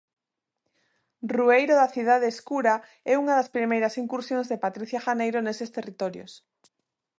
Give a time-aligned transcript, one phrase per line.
[1.33, 2.75] "Rueiro da cidade escura"
[3.11, 6.31] é unha das primeiras incursións de Patricia Janeiro neses territorios.